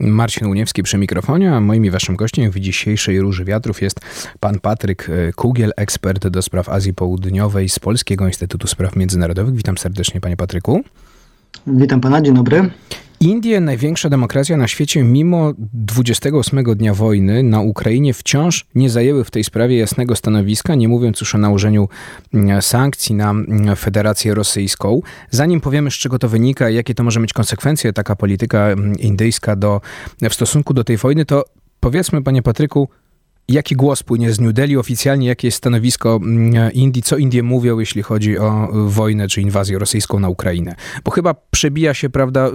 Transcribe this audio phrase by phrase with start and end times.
[0.00, 4.00] Marcin Uniewski przy mikrofonie, a moim i waszym gościem w dzisiejszej Róży Wiatrów jest
[4.40, 9.54] pan Patryk e, Kugiel, ekspert do spraw Azji Południowej z Polskiego Instytutu Spraw Międzynarodowych.
[9.54, 10.84] Witam serdecznie, panie Patryku.
[11.66, 12.70] Witam pana, dzień dobry.
[13.20, 19.30] Indie, największa demokracja na świecie, mimo 28 dnia wojny na Ukrainie wciąż nie zajęły w
[19.30, 21.88] tej sprawie jasnego stanowiska, nie mówiąc już o nałożeniu
[22.34, 25.00] mm, sankcji na mm, Federację Rosyjską.
[25.30, 28.98] Zanim powiemy, z czego to wynika i jakie to może mieć konsekwencje, taka polityka mm,
[28.98, 29.80] indyjska do,
[30.30, 31.44] w stosunku do tej wojny, to
[31.80, 32.88] powiedzmy, panie Patryku,
[33.48, 35.28] Jaki głos płynie z New Delhi oficjalnie?
[35.28, 37.02] Jakie jest stanowisko mm, Indii?
[37.02, 40.74] Co Indie mówią, jeśli chodzi o wojnę czy inwazję rosyjską na Ukrainę?
[41.04, 42.50] Bo chyba przebija się, prawda,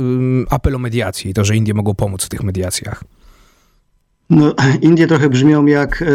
[0.49, 3.03] apel o mediację i to, że Indie mogą pomóc w tych mediacjach.
[4.29, 6.05] No, Indie trochę brzmią jak y,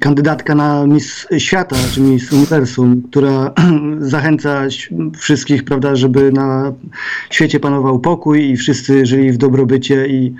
[0.00, 3.52] kandydatka na Miss Świata, czy Miss Uniwersum, która
[3.98, 4.62] zachęca
[5.16, 6.72] wszystkich, prawda, żeby na
[7.30, 10.34] świecie panował pokój i wszyscy żyli w dobrobycie i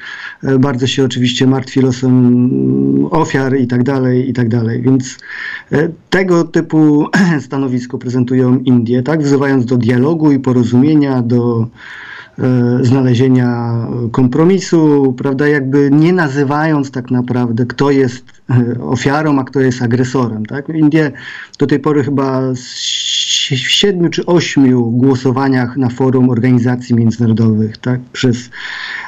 [0.45, 4.83] y, bardzo się oczywiście martwi losem ofiar i tak dalej, i tak dalej.
[4.83, 5.19] Więc
[5.73, 7.07] y, tego typu
[7.47, 11.69] stanowisko prezentują Indie, tak, wzywając do dialogu i porozumienia, do
[12.81, 19.83] znalezienia kompromisu, prawda, jakby nie nazywając tak naprawdę, kto jest e, ofiarą, a kto jest
[19.83, 20.47] agresorem.
[20.47, 20.69] Tak?
[20.69, 21.13] Indie
[21.59, 22.59] do tej pory chyba w
[23.57, 28.51] siedmiu czy ośmiu głosowaniach na forum organizacji międzynarodowych, tak, przez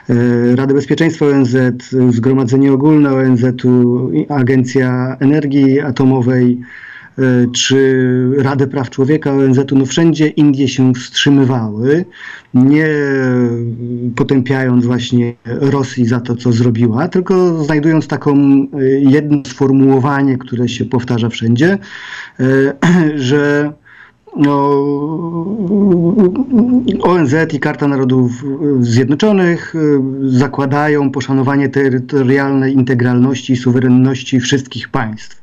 [0.09, 1.56] e, Radę Bezpieczeństwa ONZ,
[2.11, 6.90] Zgromadzenie Ogólne ONZ-u, Agencja Energii Atomowej, E,
[7.53, 8.05] czy
[8.39, 12.05] Radę Praw Człowieka ONZ-u, no wszędzie Indie się wstrzymywały,
[12.55, 12.89] nie
[14.17, 18.67] potępiając właśnie Rosji za to, co zrobiła, tylko znajdując taką e,
[19.01, 21.79] jedno sformułowanie, które się powtarza wszędzie,
[22.41, 22.75] e,
[23.29, 23.73] że
[24.37, 24.71] no,
[27.01, 28.45] ONZ i Karta Narodów
[28.81, 29.75] Zjednoczonych
[30.23, 35.43] zakładają poszanowanie terytorialnej integralności i suwerenności wszystkich państw.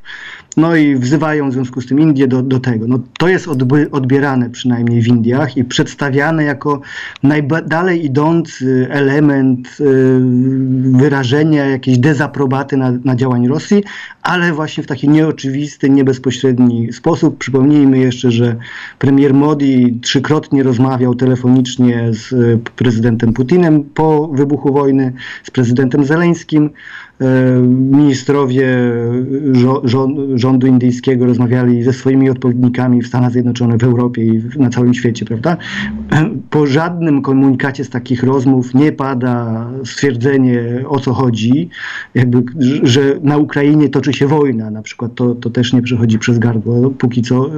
[0.58, 2.88] No i wzywają w związku z tym Indie do, do tego.
[2.88, 6.82] No, to jest odby, odbierane przynajmniej w Indiach i przedstawiane jako
[7.24, 10.20] najdalej idący element y,
[10.98, 13.84] wyrażenia jakiejś dezaprobaty na, na działań Rosji,
[14.22, 17.38] ale właśnie w taki nieoczywisty, niebezpośredni sposób.
[17.38, 18.56] Przypomnijmy jeszcze, że
[19.00, 22.34] premier Modi trzykrotnie rozmawiał telefonicznie z
[22.76, 25.14] prezydentem Putinem po wybuchu wojny,
[25.44, 26.70] z prezydentem Zeleńskim.
[27.22, 27.62] E,
[27.92, 28.68] ministrowie
[30.36, 35.26] rządu indyjskiego rozmawiali ze swoimi odpowiednikami w Stanach Zjednoczonych, w Europie i na całym świecie,
[35.26, 35.58] prawda?
[36.50, 41.70] Po żadnym komunikacie z takich rozmów nie pada stwierdzenie o co chodzi,
[42.16, 42.44] jakby,
[42.84, 46.90] że na Ukrainie toczy się wojna, na przykład to, to też nie przechodzi przez gardło.
[46.90, 47.50] Póki co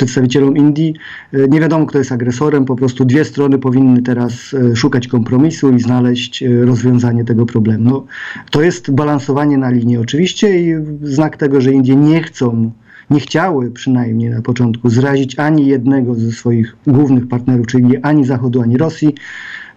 [0.00, 0.94] przedstawicielom Indii.
[1.32, 5.70] E, nie wiadomo, kto jest agresorem, po prostu dwie strony powinny teraz e, szukać kompromisu
[5.70, 7.84] i znaleźć e, rozwiązanie tego problemu.
[7.90, 8.06] No,
[8.50, 12.70] to jest balansowanie na linii oczywiście i znak tego, że Indie nie chcą
[13.10, 18.62] nie chciały przynajmniej na początku zrazić ani jednego ze swoich głównych partnerów, czyli ani Zachodu,
[18.62, 19.14] ani Rosji.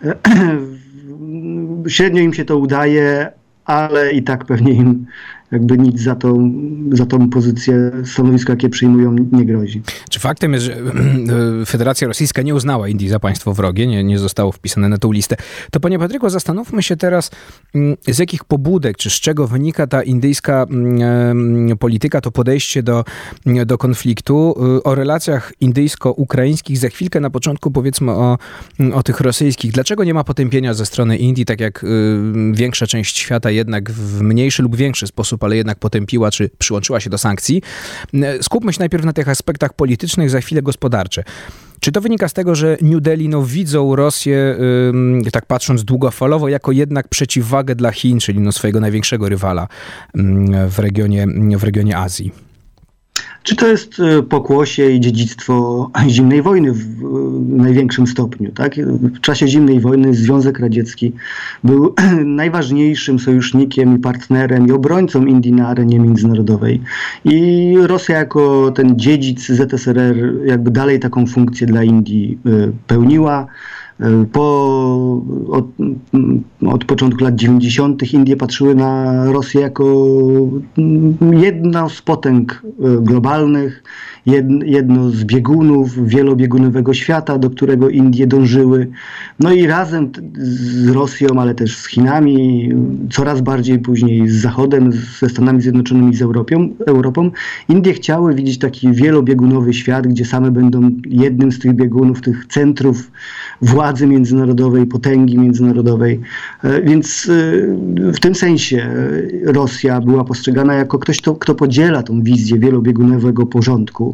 [1.87, 3.31] Średnio im się to udaje,
[3.65, 5.05] ale i tak pewnie im
[5.53, 6.53] jakby nic za tą,
[6.91, 9.81] za tą pozycję, stanowisko, jakie przyjmują, nie grozi.
[10.09, 10.77] Czy faktem jest, że
[11.65, 15.35] Federacja Rosyjska nie uznała Indii za państwo wrogie, nie, nie zostało wpisane na tą listę?
[15.71, 17.31] To panie Patryku, zastanówmy się teraz,
[17.75, 23.05] mm, z jakich pobudek, czy z czego wynika ta indyjska mm, polityka, to podejście do,
[23.65, 24.55] do konfliktu.
[24.77, 28.37] Y, o relacjach indyjsko-ukraińskich za chwilkę, na początku powiedzmy o,
[28.93, 29.71] o tych rosyjskich.
[29.71, 31.87] Dlaczego nie ma potępienia ze strony Indii, tak jak y,
[32.53, 37.09] większa część świata jednak w mniejszy lub większy sposób ale jednak potępiła czy przyłączyła się
[37.09, 37.61] do sankcji.
[38.13, 41.23] E, skupmy się najpierw na tych aspektach politycznych, za chwilę gospodarcze.
[41.83, 44.57] Czy to wynika z tego, że New Delhi no, widzą Rosję,
[45.23, 49.67] yy, tak patrząc długofalowo, jako jednak przeciwwagę dla Chin, czyli no, swojego największego rywala
[50.15, 50.23] yy,
[50.69, 51.27] w, regionie,
[51.57, 52.31] w regionie Azji?
[53.43, 57.03] Czy to jest e, pokłosie i dziedzictwo zimnej wojny w
[57.49, 58.51] największym stopniu?
[58.51, 58.75] Tak?
[58.75, 61.13] W czasie zimnej wojny Związek Radziecki
[61.63, 61.95] był
[62.25, 66.81] najważniejszym sojusznikiem i partnerem i obrońcą Indii na arenie międzynarodowej.
[67.25, 72.49] I Rosja jako ten dziedzic ZSRR jakby dalej taką funkcję dla Indii e,
[72.87, 73.47] pełniła.
[74.31, 75.65] Po, od,
[76.67, 78.13] od początku lat 90.
[78.13, 80.07] Indie patrzyły na Rosję jako
[81.31, 83.83] jedną z potęg e, globalnych
[84.65, 88.87] jedno z biegunów wielobiegunowego świata, do którego Indie dążyły.
[89.39, 92.69] No i razem z Rosją, ale też z Chinami,
[93.11, 97.31] coraz bardziej później z Zachodem, ze Stanami Zjednoczonymi, z Europą, Europą
[97.69, 103.11] Indie chciały widzieć taki wielobiegunowy świat, gdzie same będą jednym z tych biegunów, tych centrów
[103.61, 106.19] władzy międzynarodowej, potęgi międzynarodowej.
[106.63, 108.89] E, więc e, w tym sensie
[109.43, 114.12] Rosja była postrzegana jako ktoś, kto, kto podziela tą wizję wielobiegunowego porządku,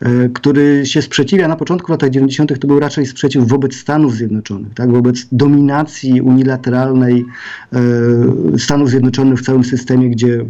[0.00, 2.58] e, który się sprzeciwia na początku lat 90.
[2.60, 4.92] to był raczej sprzeciw wobec Stanów Zjednoczonych, tak?
[4.92, 7.24] wobec dominacji unilateralnej
[8.58, 10.44] Stanów Zjednoczonych w całym systemie, gdzie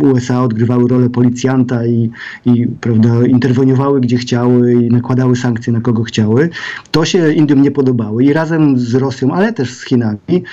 [0.00, 2.10] USA odgrywały rolę policjanta i,
[2.46, 6.50] i prawda, interweniowały gdzie chciały i nakładały sankcje na kogo chciały.
[6.90, 10.44] To się Indiom nie podobało i razem z Rosją, ale też z Chinami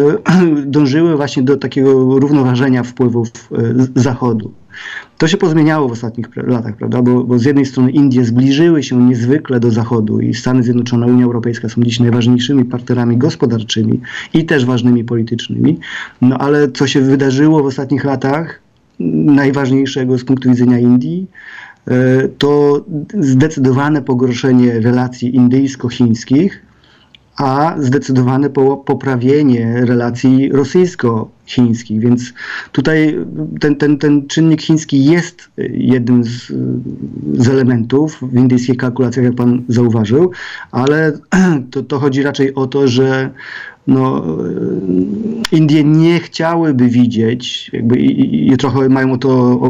[0.66, 4.52] dążyły właśnie do takiego równoważenia wpływów e, Zachodu.
[5.18, 7.02] To się pozmieniało w ostatnich latach, prawda?
[7.02, 11.24] Bo, bo, z jednej strony Indie zbliżyły się niezwykle do Zachodu i Stany Zjednoczone, Unia
[11.24, 14.00] Europejska są dziś najważniejszymi partnerami gospodarczymi
[14.34, 15.78] i też ważnymi politycznymi.
[16.22, 18.60] No ale co się wydarzyło w ostatnich latach,
[19.24, 21.26] najważniejszego z punktu widzenia Indii,
[21.88, 22.84] e, to
[23.20, 26.62] zdecydowane pogorszenie relacji indyjsko-chińskich,
[27.36, 28.50] a zdecydowane
[28.86, 30.52] poprawienie relacji
[31.46, 32.00] rosyjsko-chińskich.
[32.00, 32.32] Więc
[32.72, 33.18] tutaj
[33.60, 36.52] ten, ten, ten czynnik chiński jest jednym z,
[37.34, 40.30] z elementów w indyjskich kalkulacjach, jak pan zauważył,
[40.70, 41.12] ale
[41.70, 43.30] to, to chodzi raczej o to, że
[43.86, 44.24] no,
[45.52, 49.60] Indie nie chciałyby widzieć, jakby i, i trochę mają o to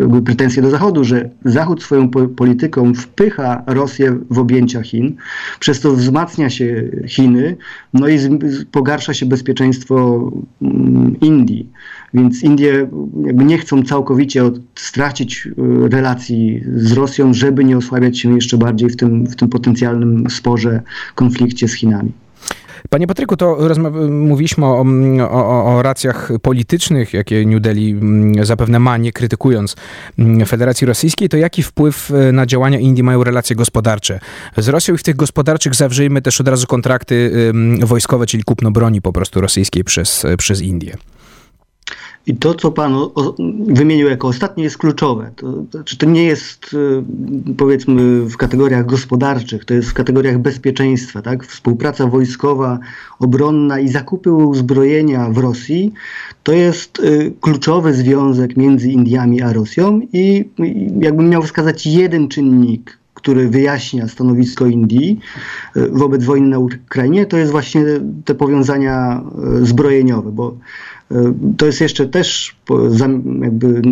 [0.00, 5.16] jakby pretensje do Zachodu, że Zachód swoją polityką wpycha Rosję w objęcia Chin,
[5.60, 7.56] przez to wzmacnia się Chiny,
[7.92, 8.28] no i z,
[8.64, 10.30] pogarsza się bezpieczeństwo
[10.62, 11.68] mm, Indii.
[12.14, 12.88] Więc Indie
[13.26, 15.52] jakby nie chcą całkowicie od, stracić y,
[15.88, 20.82] relacji z Rosją, żeby nie osłabiać się jeszcze bardziej w tym, w tym potencjalnym sporze,
[21.14, 22.12] konflikcie z Chinami.
[22.90, 23.58] Panie Patryku, to
[24.10, 24.84] mówiliśmy o,
[25.30, 29.76] o, o, racjach politycznych, jakie New Delhi mm, zapewne ma, nie krytykując
[30.18, 34.20] mm, Federacji Rosyjskiej, to jaki wpływ e, na działania Indii mają relacje gospodarcze
[34.56, 37.30] z Rosją i w tych gospodarczych zawrzyjmy też od razu kontrakty
[37.80, 40.96] wojskowe, czyli kupno broni po prostu rosyjskiej przez, przez Indię.
[42.26, 42.96] I to, co Pan
[43.66, 45.30] wymienił jako ostatnie, jest kluczowe.
[45.36, 51.22] To, znaczy, to nie jest, y, powiedzmy, w kategoriach gospodarczych, to jest w kategoriach bezpieczeństwa.
[51.22, 51.46] Tak?
[51.46, 52.78] Współpraca wojskowa,
[53.18, 55.92] obronna i zakupy uzbrojenia w Rosji
[56.42, 60.00] to jest y, kluczowy związek między Indiami a Rosją.
[60.12, 60.44] I
[61.00, 65.20] jakbym miał wskazać jeden czynnik, który wyjaśnia stanowisko Indii
[65.76, 67.84] y, wobec wojny na Ukrainie, to jest właśnie
[68.24, 69.22] te powiązania
[69.62, 70.56] zbrojeniowe, bo
[71.10, 72.56] E, to jest jeszcze też
[73.42, 73.82] jakby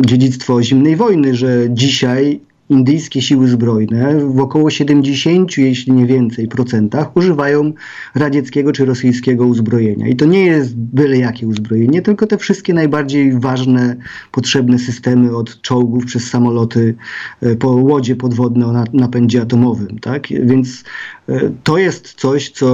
[0.00, 7.16] dziedzictwo zimnej wojny, że dzisiaj indyjskie siły zbrojne w około 70, jeśli nie więcej, procentach
[7.16, 7.72] używają
[8.14, 10.08] radzieckiego czy rosyjskiego uzbrojenia.
[10.08, 13.96] I to nie jest byle jakie uzbrojenie, tylko te wszystkie najbardziej ważne,
[14.32, 16.94] potrzebne systemy od czołgów przez samoloty
[17.42, 19.98] e, po łodzie podwodne o napędzie atomowym.
[19.98, 20.26] Tak?
[20.28, 20.84] Więc
[21.28, 22.68] e, to jest coś, co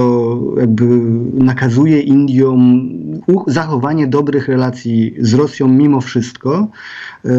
[0.57, 0.85] jakby
[1.33, 2.89] nakazuje Indiom
[3.47, 6.67] zachowanie dobrych relacji z Rosją mimo wszystko,
[7.25, 7.29] e,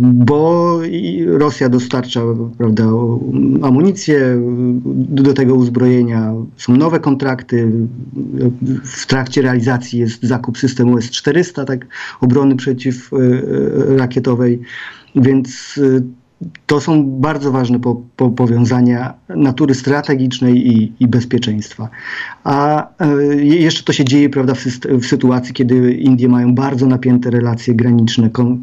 [0.00, 0.80] bo
[1.26, 2.20] Rosja dostarcza dostarcza
[2.58, 2.84] prawda,
[3.62, 4.42] amunicję
[5.08, 6.34] do tego uzbrojenia.
[6.56, 7.72] Są nowe kontrakty.
[8.84, 11.86] W trakcie realizacji jest zakup systemu S-400, tak,
[12.20, 14.60] obrony przeciwrakietowej.
[15.16, 15.80] Więc
[16.66, 21.88] to są bardzo ważne po, po powiązania natury strategicznej i, i bezpieczeństwa.
[22.44, 24.64] A e, jeszcze to się dzieje prawda, w,
[25.00, 28.62] w, sytuacji, kiedy Indie mają bardzo napięte relacje graniczne, kon,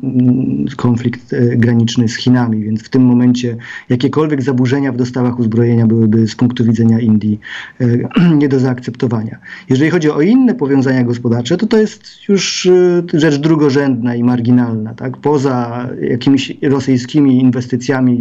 [0.78, 3.58] konflikt e, graniczny z Chinami, więc w tym momencie
[3.90, 7.40] jakiekolwiek zaburzenia w dostawach uzbrojenia byłyby z punktu widzenia Indii
[7.82, 7.86] e,
[8.42, 9.38] nie do zaakceptowania.
[9.70, 12.70] Jeżeli chodzi o inne powiązania gospodarcze, to to jest już
[13.14, 14.94] rzecz drugorzędna i marginalna.
[14.94, 15.18] Tak?
[15.18, 17.71] Poza jakimiś rosyjskimi inwestycjami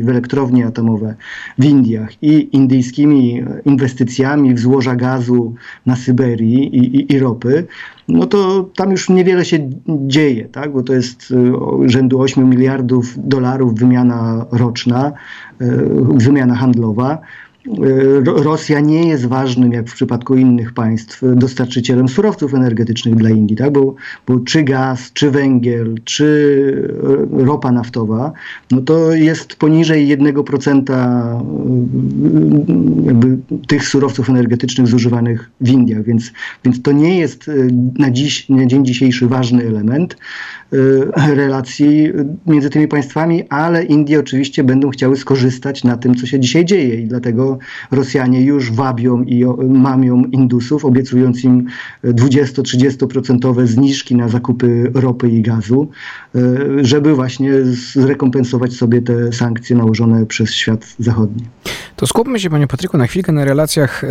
[0.02, 1.14] w elektrownie atomowe
[1.58, 5.54] w Indiach i indyjskimi inwestycjami w złoża gazu
[5.86, 7.66] na Syberii i, i, i ropy,
[8.08, 10.72] no to tam już niewiele się dzieje, tak?
[10.72, 15.12] bo to jest y, rzędu 8 miliardów dolarów wymiana roczna,
[15.62, 15.66] y,
[16.14, 17.18] wymiana handlowa.
[18.24, 23.72] Rosja nie jest ważnym, jak w przypadku innych państw, dostarczycielem surowców energetycznych dla Indii, tak?
[23.72, 23.94] bo,
[24.26, 26.98] bo czy gaz, czy węgiel, czy
[27.32, 28.32] ropa naftowa,
[28.70, 30.82] no to jest poniżej 1%
[33.06, 33.38] jakby
[33.68, 36.32] tych surowców energetycznych zużywanych w Indiach, więc,
[36.64, 37.50] więc to nie jest
[37.98, 40.16] na, dziś, na dzień dzisiejszy ważny element.
[40.72, 42.08] Y, relacji
[42.46, 46.94] między tymi państwami, ale Indie oczywiście będą chciały skorzystać na tym, co się dzisiaj dzieje
[46.94, 47.49] i dlatego
[47.90, 51.66] Rosjanie już wabią i mamią Indusów, obiecując im
[52.04, 55.88] 20-30% zniżki na zakupy ropy i gazu,
[56.36, 56.40] y,
[56.84, 57.52] żeby właśnie
[57.94, 61.44] zrekompensować sobie te sankcje nałożone przez świat zachodni.
[62.00, 64.02] To skupmy się, panie Patryku, na chwilkę na relacjach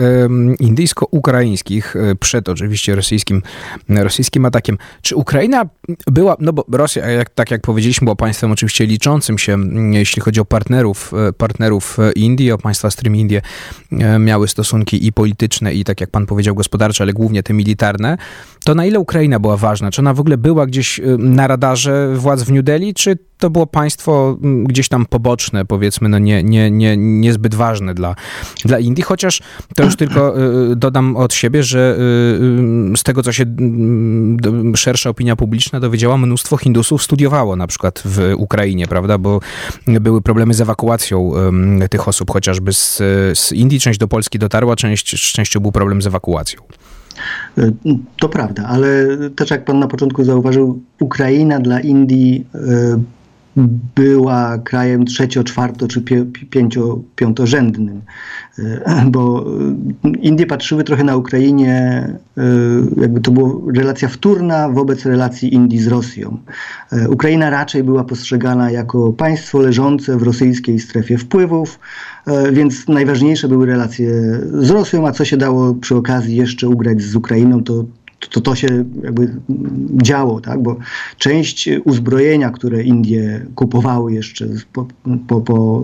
[0.59, 3.41] indyjsko-ukraińskich y, przed oczywiście rosyjskim,
[3.89, 4.77] rosyjskim atakiem.
[5.01, 5.65] Czy Ukraina
[6.07, 9.57] była, no bo Rosja, jak, tak jak powiedzieliśmy, była państwem oczywiście liczącym się,
[9.91, 13.41] jeśli chodzi o partnerów, e, partnerów e, Indii, o państwa, z którymi Indie
[13.91, 18.17] e, miały stosunki i polityczne, i tak jak pan powiedział, gospodarcze, ale głównie te militarne,
[18.63, 19.91] to na ile Ukraina była ważna?
[19.91, 23.67] Czy ona w ogóle była gdzieś na radarze władz w New Delhi, czy to było
[23.67, 28.15] państwo mm, gdzieś tam poboczne, powiedzmy, no nie, nie, nie, niezbyt ważne dla,
[28.65, 29.41] dla Indii, chociaż
[29.75, 30.33] to już tylko
[30.75, 31.97] dodam od siebie, że
[32.95, 38.33] z tego, co się mm, szersza opinia publiczna dowiedziała, mnóstwo Hindusów studiowało na przykład w
[38.37, 39.39] Ukrainie, prawda, bo
[39.87, 41.31] były problemy z ewakuacją
[41.89, 42.97] tych osób, chociażby z,
[43.33, 46.61] z Indii część do Polski dotarła, część, częścią był problem z ewakuacją.
[48.19, 52.45] To prawda, ale też jak pan na początku zauważył, Ukraina dla Indii
[53.95, 56.03] była krajem trzecio, czwarto czy
[56.49, 58.01] pięcio, piątorzędnym,
[58.59, 59.45] e, bo
[60.21, 61.73] Indie patrzyły trochę na Ukrainie,
[62.37, 62.43] e,
[63.01, 66.37] jakby to była relacja wtórna wobec relacji Indii z Rosją.
[66.91, 71.79] E, Ukraina raczej była postrzegana jako państwo leżące w rosyjskiej strefie wpływów,
[72.51, 74.11] więc najważniejsze były relacje
[74.53, 77.85] z Rosją, a co się dało przy okazji jeszcze ugrać z Ukrainą, to
[78.19, 78.67] to, to się
[79.03, 79.35] jakby
[80.03, 80.63] działo, tak?
[80.63, 80.77] bo
[81.17, 84.87] część uzbrojenia, które Indie kupowały jeszcze po,
[85.27, 85.83] po, po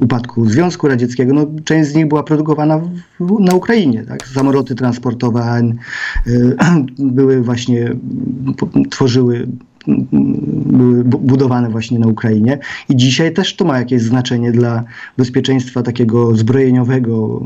[0.00, 2.78] upadku Związku Radzieckiego, no, część z nich była produkowana
[3.20, 4.04] w, na Ukrainie.
[4.04, 4.28] Tak?
[4.28, 5.62] Samoloty transportowe
[6.26, 6.56] y,
[6.98, 7.96] były właśnie,
[8.90, 9.46] tworzyły
[9.86, 12.58] były budowane właśnie na Ukrainie.
[12.88, 14.84] I dzisiaj też to ma jakieś znaczenie dla
[15.18, 17.42] bezpieczeństwa takiego zbrojeniowego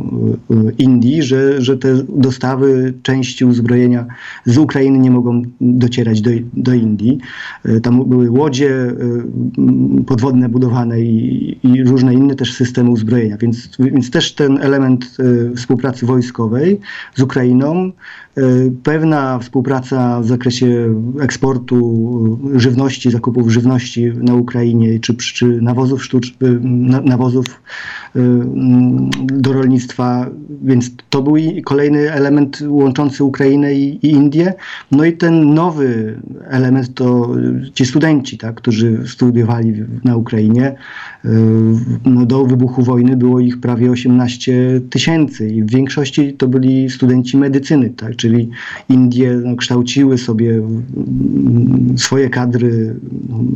[0.50, 4.06] e, Indii, że, że te dostawy części uzbrojenia
[4.44, 7.18] z Ukrainy nie mogą docierać do, do Indii.
[7.64, 8.92] E, tam były łodzie
[10.06, 13.36] podwodne budowane i, i różne inne też systemy uzbrojenia.
[13.36, 15.16] Więc, więc też ten element
[15.56, 16.80] współpracy wojskowej
[17.14, 17.92] z Ukrainą
[18.82, 26.34] pewna współpraca w zakresie eksportu żywności, zakupów żywności na Ukrainie, czy, czy nawozów, sztucz,
[27.04, 28.20] nawozów e,
[29.16, 30.30] do rolnictwa,
[30.62, 34.54] więc to był kolejny element łączący Ukrainę i, i Indię.
[34.92, 37.36] No i ten nowy element to
[37.74, 40.66] ci studenci, tak, którzy studiowali na Ukrainie.
[40.66, 41.28] E,
[42.04, 47.36] no do wybuchu wojny było ich prawie 18 tysięcy i w większości to byli studenci
[47.36, 48.50] medycyny, tak, czy czyli
[48.88, 50.62] Indie no, kształciły sobie
[51.96, 52.96] swoje kadry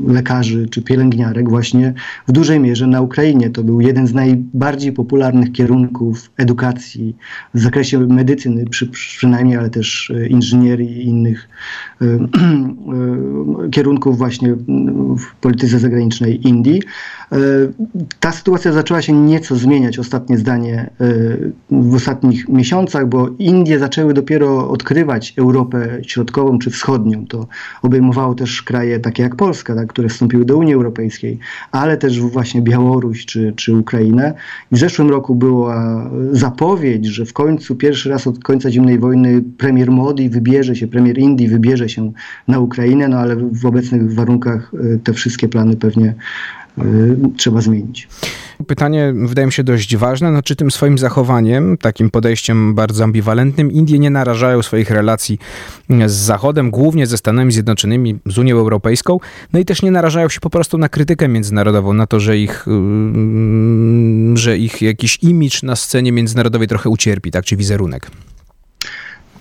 [0.07, 1.95] lekarzy czy pielęgniarek właśnie
[2.29, 3.51] w dużej mierze na Ukrainie.
[3.51, 7.17] To był jeden z najbardziej popularnych kierunków edukacji
[7.55, 11.49] w zakresie medycyny przy, przynajmniej, ale też inżynierii i innych
[12.03, 14.55] e, e, kierunków właśnie
[15.19, 16.83] w polityce zagranicznej Indii.
[17.33, 17.37] E,
[18.21, 20.91] ta sytuacja zaczęła się nieco zmieniać, ostatnie zdanie,
[21.71, 27.27] w ostatnich miesiącach, bo Indie zaczęły dopiero odkrywać Europę Środkową czy Wschodnią.
[27.27, 27.47] To
[27.83, 31.39] obejmowało też kraje takie jak Polska, tak, które wstąpiły do Unii Europejskiej,
[31.73, 34.35] ale też właśnie Białoruś czy, czy Ukrainę.
[34.73, 39.43] I w zeszłym roku była zapowiedź, że w końcu, pierwszy raz od końca zimnej wojny
[39.59, 42.13] premier Modi wybierze się, premier Indii wybierze się
[42.49, 46.15] na Ukrainę, no ale w obecnych warunkach e, te wszystkie plany pewnie
[47.37, 48.09] trzeba zmienić.
[48.67, 50.31] Pytanie wydaje mi się dość ważne.
[50.31, 55.39] No, czy tym swoim zachowaniem, takim podejściem bardzo ambiwalentnym, Indie nie narażają swoich relacji
[56.07, 59.21] z Zachodem, głównie ze Stanami Zjednoczonymi, z Unią Europejską,
[59.53, 62.65] no i też nie narażają się po prostu na krytykę międzynarodową, na to, że ich,
[62.67, 68.11] yy, że ich jakiś imidż na scenie międzynarodowej trochę ucierpi, tak, czy wizerunek.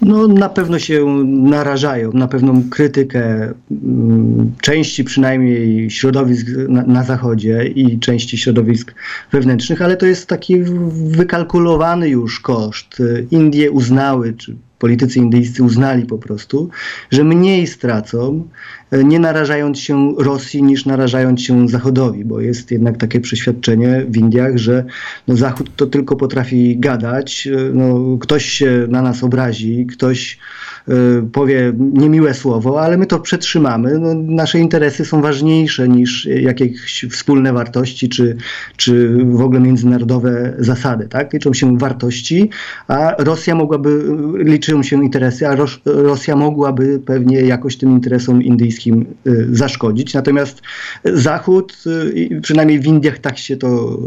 [0.02, 7.66] No, na pewno się narażają na pewną krytykę mm, części przynajmniej środowisk na, na, Zachodzie
[7.66, 8.96] i części środowisk
[9.32, 10.60] wewnętrznych, ale to jest taki
[10.94, 13.02] wykalkulowany już koszt.
[13.32, 16.70] Indie uznały, czy politycy indyjscy uznali po prostu,
[17.12, 18.48] że mniej stracą,
[18.92, 24.18] e, nie narażając się Rosji, niż narażając się Zachodowi, bo jest jednak takie przeświadczenie w
[24.18, 24.86] Indiach, że
[25.28, 30.38] no, Zachód to tylko potrafi gadać, e, no, ktoś się na nas obrazi, ktoś
[31.32, 34.00] powie niemiłe słowo, ale my to przetrzymamy.
[34.00, 38.38] No, nasze interesy są ważniejsze niż jakieś wspólne wartości, czy,
[38.78, 41.08] czy w ogóle międzynarodowe zasady.
[41.08, 41.34] Tak?
[41.34, 42.50] Liczą się wartości,
[42.88, 44.04] a Rosja mogłaby,
[44.38, 50.14] liczą się interesy, a Rosja mogłaby pewnie jakoś tym interesom indyjskim y, zaszkodzić.
[50.14, 50.62] Natomiast
[51.04, 54.00] Zachód, y, przynajmniej w Indiach tak się to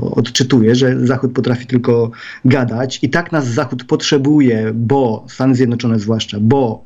[0.00, 2.10] odczytuje, że Zachód potrafi tylko
[2.44, 6.84] gadać i tak nas Zachód potrzebuje, bo Stany Zjednoczone zwłaszcza, bo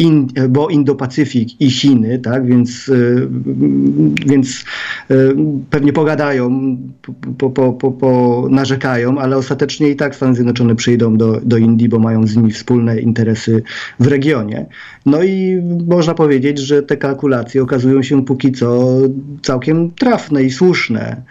[0.00, 3.28] in, bo Indo-Pacyfik i Chiny, tak, więc, y,
[4.26, 4.64] więc
[5.10, 5.36] y,
[5.70, 6.76] pewnie pogadają,
[7.38, 11.88] po, po, po, po, narzekają, ale ostatecznie i tak Stany Zjednoczone przyjdą do, do Indii,
[11.88, 13.62] bo mają z nimi wspólne interesy
[14.00, 14.66] w regionie.
[15.06, 18.88] No i można powiedzieć, że te kalkulacje okazują się póki co
[19.42, 21.22] całkiem trafne i słuszne.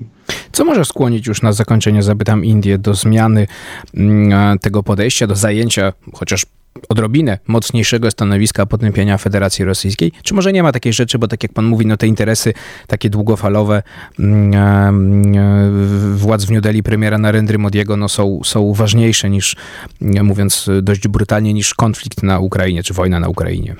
[0.60, 3.48] Co może skłonić już na zakończenie, zapytam Indię, do zmiany
[3.94, 6.46] mm, tego podejścia, do zajęcia chociaż
[6.90, 10.12] odrobinę mocniejszego stanowiska potępienia Federacji Rosyjskiej?
[10.24, 12.54] Czy może nie ma takiej rzeczy, bo tak jak pan mówi, no te interesy
[12.88, 13.84] takie długofalowe
[14.20, 19.56] mm, mm, władz w New Delhi, premiera Narendry Modiego, no są, są ważniejsze niż,
[20.02, 23.76] mówiąc dość brutalnie, niż konflikt na Ukrainie, czy wojna na Ukrainie?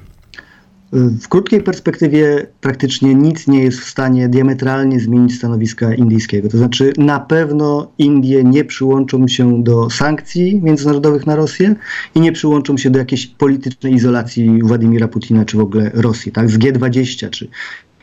[0.94, 6.50] W krótkiej perspektywie praktycznie nic nie jest w stanie diametralnie zmienić stanowiska indyjskiego.
[6.50, 11.76] To znaczy, na pewno Indie nie przyłączą się do sankcji międzynarodowych na Rosję
[12.16, 16.50] i nie przyłączą się do jakiejś politycznej izolacji Władimira Putina czy w ogóle Rosji, tak?
[16.50, 17.48] Z G20 czy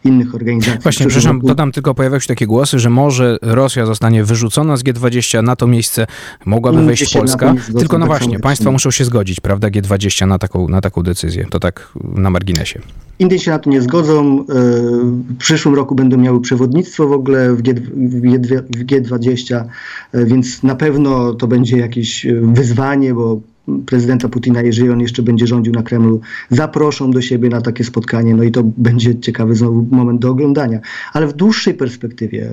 [0.06, 0.80] innych organizacji.
[0.82, 1.46] Właśnie, przepraszam, roku...
[1.46, 5.66] dodam tylko, pojawiają się takie głosy, że może Rosja zostanie wyrzucona z G20, na to
[5.66, 6.06] miejsce
[6.46, 7.54] mogłaby wejść Polska.
[7.78, 11.46] Tylko no właśnie, państwa muszą się zgodzić, prawda, G20 na taką, na taką decyzję.
[11.50, 12.80] To tak na marginesie.
[13.18, 14.40] Indie się na to nie zgodzą.
[14.40, 19.64] E, w przyszłym roku będą miały przewodnictwo w ogóle w, G, w G20,
[20.12, 23.40] e, więc na pewno to będzie jakieś wyzwanie, bo
[23.86, 28.34] prezydenta Putina, jeżeli on jeszcze będzie rządził na Kremlu, zaproszą do siebie na takie spotkanie,
[28.34, 30.80] no i to będzie ciekawy znowu moment do oglądania.
[31.12, 32.50] Ale w dłuższej perspektywie,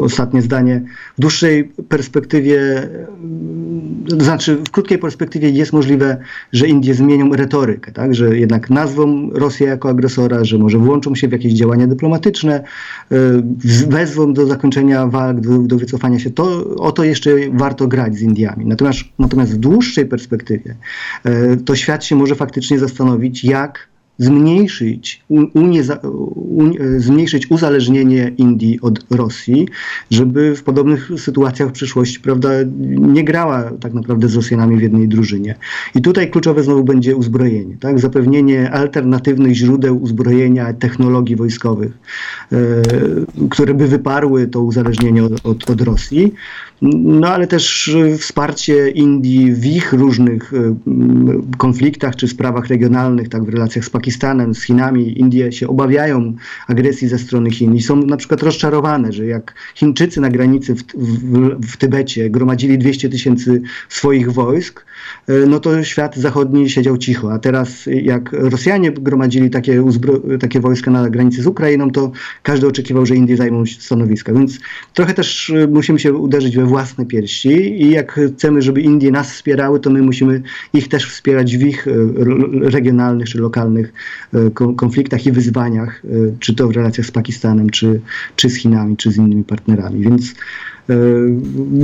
[0.00, 0.82] ostatnie zdanie,
[1.18, 2.88] w dłuższej perspektywie,
[4.08, 6.16] to znaczy w krótkiej perspektywie jest możliwe,
[6.52, 8.14] że Indie zmienią retorykę, tak?
[8.14, 12.64] że jednak nazwą Rosję jako agresora, że może włączą się w jakieś działania dyplomatyczne,
[13.12, 13.16] e,
[13.88, 16.30] wezwą do zakończenia walk, do, do wycofania się.
[16.30, 18.66] To, o to jeszcze warto grać z Indiami.
[18.66, 20.76] Natomiast, natomiast w dłuższej perspektywie perspektywie,
[21.24, 25.22] e, to świat się może faktycznie zastanowić, jak zmniejszyć,
[26.98, 29.68] zmniejszyć uzależnienie Indii od Rosji,
[30.10, 32.48] żeby w podobnych sytuacjach w przyszłości prawda,
[32.98, 35.54] nie grała tak naprawdę z Rosjanami w jednej drużynie.
[35.94, 37.98] I tutaj kluczowe znowu będzie uzbrojenie, tak?
[38.00, 41.92] zapewnienie alternatywnych źródeł uzbrojenia, technologii wojskowych,
[42.52, 42.56] e,
[43.50, 46.32] które by wyparły to uzależnienie od, od, od Rosji.
[46.82, 50.74] No ale też wsparcie Indii w ich różnych e,
[51.58, 55.20] konfliktach czy sprawach regionalnych, tak w relacjach z Pakistanem, z Chinami.
[55.20, 56.34] Indie się obawiają
[56.68, 60.82] agresji ze strony Chin i są na przykład rozczarowane, że jak Chińczycy na granicy w,
[60.82, 64.84] w, w Tybecie gromadzili 200 tysięcy swoich wojsk,
[65.28, 69.84] e, no to świat zachodni siedział cicho, a teraz jak Rosjanie gromadzili takie,
[70.40, 74.32] takie wojska na granicy z Ukrainą, to każdy oczekiwał, że Indie zajmą stanowiska.
[74.32, 74.58] Więc
[74.94, 79.80] trochę też musimy się uderzyć we własne piersi i jak chcemy, żeby Indie nas wspierały,
[79.80, 80.42] to my musimy
[80.74, 81.90] ich też wspierać w ich e,
[82.70, 83.92] regionalnych czy lokalnych
[84.76, 86.02] konfliktach i wyzwaniach,
[86.40, 88.00] czy to w relacjach z Pakistanem, czy,
[88.36, 90.00] czy z Chinami, czy z innymi partnerami.
[90.00, 90.34] Więc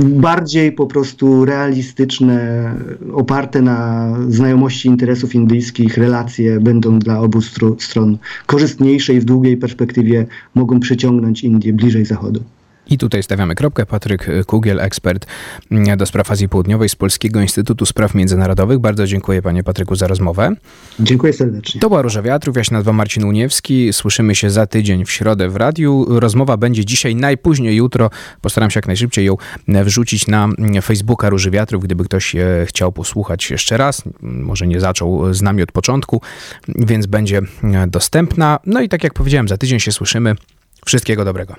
[0.05, 2.71] bardziej po prostu realistyczne,
[3.13, 7.41] oparte na znajomości interesów indyjskich relacje będą dla obu
[7.79, 12.43] stron korzystniejsze i w długiej perspektywie mogą przyciągnąć Indię bliżej Zachodu.
[12.87, 13.85] I tutaj stawiamy kropkę.
[13.85, 15.25] Patryk Kugiel, ekspert
[15.97, 18.79] do spraw Azji Południowej z Polskiego Instytutu Spraw Międzynarodowych.
[18.79, 20.51] Bardzo dziękuję panie Patryku za rozmowę.
[20.99, 21.81] Dziękuję serdecznie.
[21.81, 23.93] To była Róża Wiatrów, ja się nazywam Marcin Uniewski.
[23.93, 26.05] Słyszymy się za tydzień w środę w radiu.
[26.09, 28.09] Rozmowa będzie dzisiaj, najpóźniej jutro.
[28.41, 29.35] Postaram się jak najszybciej ją
[29.67, 30.49] wrzucić na
[30.83, 34.01] Facebooka Róży Wiatrów, gdyby ktoś e, chciał posłuchać jeszcze raz.
[34.21, 36.21] Może nie zaczął z nami od początku,
[36.67, 38.59] więc będzie e, dostępna.
[38.65, 40.35] No i tak jak powiedziałem, za tydzień się słyszymy.
[40.85, 41.55] Wszystkiego dobrego.